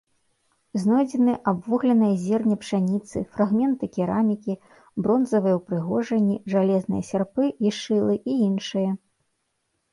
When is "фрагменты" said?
3.35-3.85